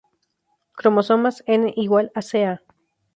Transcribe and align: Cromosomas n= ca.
Cromosomas 0.79 1.37
n= 1.45 1.63
ca. 2.31 2.53